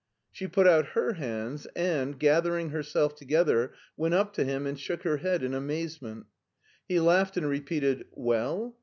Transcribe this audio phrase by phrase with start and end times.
[0.31, 5.03] She put out her hands and, gathering herself together, went up to him and shook
[5.03, 6.25] her head in amaze ment.
[6.87, 8.77] He laughed and repeated" Well